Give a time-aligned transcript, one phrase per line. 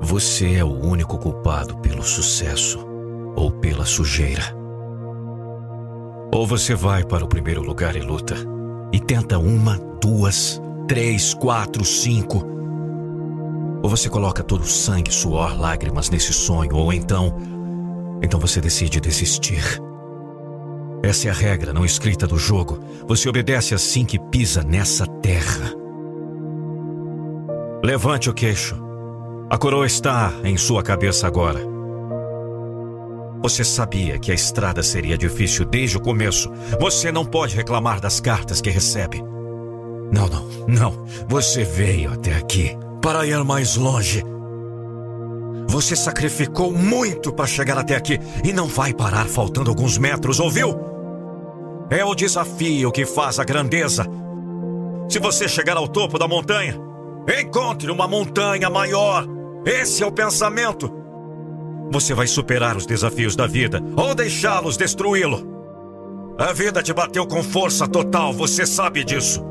[0.00, 2.86] Você é o único culpado pelo sucesso
[3.34, 4.54] ou pela sujeira.
[6.32, 8.34] Ou você vai para o primeiro lugar e luta
[8.92, 12.44] e tenta uma, duas, três, quatro, cinco.
[13.82, 17.34] Ou você coloca todo o sangue, suor, lágrimas nesse sonho, ou então.
[18.22, 19.80] Então você decide desistir.
[21.02, 22.80] Essa é a regra não escrita do jogo.
[23.06, 25.72] Você obedece assim que pisa nessa terra.
[27.82, 28.85] Levante o queixo.
[29.48, 31.60] A coroa está em sua cabeça agora.
[33.42, 36.50] Você sabia que a estrada seria difícil desde o começo.
[36.80, 39.22] Você não pode reclamar das cartas que recebe.
[40.10, 41.06] Não, não, não.
[41.28, 44.24] Você veio até aqui para ir mais longe.
[45.68, 50.76] Você sacrificou muito para chegar até aqui e não vai parar faltando alguns metros, ouviu?
[51.88, 54.04] É o desafio que faz a grandeza.
[55.08, 56.76] Se você chegar ao topo da montanha,
[57.40, 59.35] encontre uma montanha maior
[59.66, 60.90] esse é o pensamento.
[61.90, 65.56] Você vai superar os desafios da vida ou deixá-los destruí-lo.
[66.38, 69.44] A vida te bateu com força total, você sabe disso.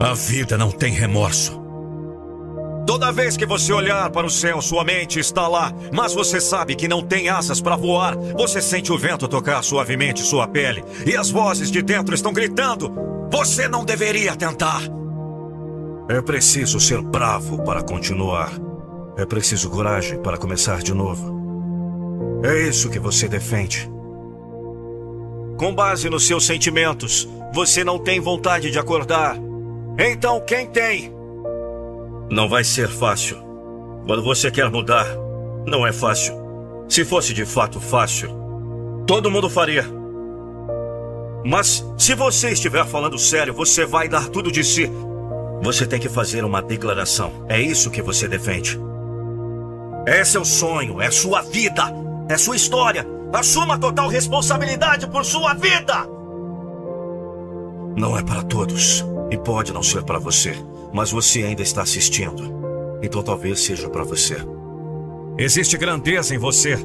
[0.00, 1.60] A vida não tem remorso.
[2.86, 6.74] Toda vez que você olhar para o céu, sua mente está lá, mas você sabe
[6.74, 8.16] que não tem asas para voar.
[8.16, 12.92] Você sente o vento tocar suavemente sua pele e as vozes de dentro estão gritando:
[13.30, 14.82] Você não deveria tentar.
[16.08, 18.50] É preciso ser bravo para continuar.
[19.20, 22.40] É preciso coragem para começar de novo.
[22.42, 23.86] É isso que você defende.
[25.58, 29.36] Com base nos seus sentimentos, você não tem vontade de acordar.
[29.98, 31.12] Então quem tem?
[32.30, 33.36] Não vai ser fácil.
[34.06, 35.06] Quando você quer mudar,
[35.66, 36.34] não é fácil.
[36.88, 38.30] Se fosse de fato fácil,
[39.06, 39.84] todo mundo faria.
[41.44, 44.90] Mas se você estiver falando sério, você vai dar tudo de si.
[45.62, 47.44] Você tem que fazer uma declaração.
[47.50, 48.80] É isso que você defende.
[50.06, 51.82] É o sonho, é sua vida,
[52.28, 53.06] é sua história.
[53.32, 56.06] Assuma total responsabilidade por sua vida.
[57.96, 60.54] Não é para todos e pode não ser para você,
[60.92, 62.98] mas você ainda está assistindo.
[63.02, 64.36] Então talvez seja para você.
[65.38, 66.78] Existe grandeza em você.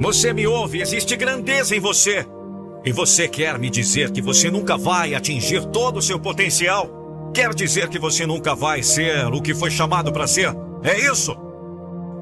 [0.00, 2.26] Você me ouve, existe grandeza em você.
[2.84, 7.30] E você quer me dizer que você nunca vai atingir todo o seu potencial?
[7.34, 10.54] Quer dizer que você nunca vai ser o que foi chamado para ser?
[10.82, 11.36] É isso?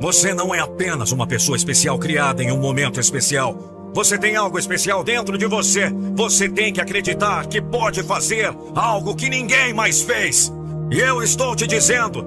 [0.00, 3.90] Você não é apenas uma pessoa especial criada em um momento especial.
[3.92, 5.90] Você tem algo especial dentro de você.
[6.14, 10.52] Você tem que acreditar que pode fazer algo que ninguém mais fez.
[10.88, 12.24] E eu estou te dizendo: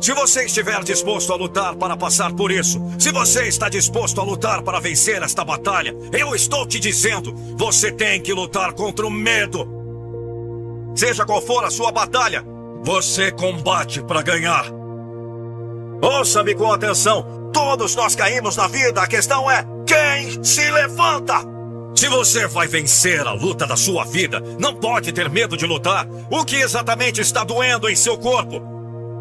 [0.00, 4.24] se você estiver disposto a lutar para passar por isso, se você está disposto a
[4.24, 9.10] lutar para vencer esta batalha, eu estou te dizendo: você tem que lutar contra o
[9.10, 9.68] medo.
[10.94, 12.42] Seja qual for a sua batalha,
[12.82, 14.77] você combate para ganhar.
[16.00, 17.50] Ouça-me com atenção.
[17.52, 19.02] Todos nós caímos na vida.
[19.02, 21.34] A questão é quem se levanta.
[21.94, 26.06] Se você vai vencer a luta da sua vida, não pode ter medo de lutar.
[26.30, 28.60] O que exatamente está doendo em seu corpo?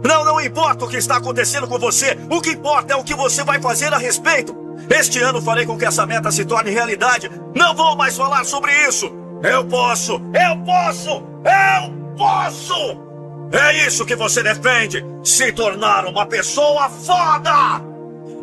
[0.03, 2.15] Não, não importa o que está acontecendo com você.
[2.29, 4.55] O que importa é o que você vai fazer a respeito.
[4.89, 7.31] Este ano farei com que essa meta se torne realidade.
[7.55, 9.11] Não vou mais falar sobre isso.
[9.43, 13.06] Eu posso, eu posso, eu posso!
[13.51, 15.03] É isso que você defende!
[15.23, 17.81] Se tornar uma pessoa foda!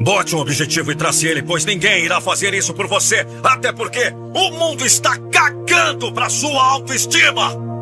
[0.00, 3.26] Bote um objetivo e trace ele, pois ninguém irá fazer isso por você.
[3.42, 7.73] Até porque o mundo está cagando para sua autoestima!